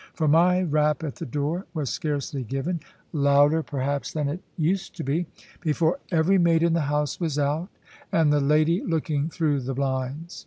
[0.15, 2.79] For my rap at the door was scarcely given
[3.13, 5.27] (louder, perhaps, than it used to be)
[5.59, 7.69] before every maid in the house was out,
[8.11, 10.39] and the lady looking through the blinds.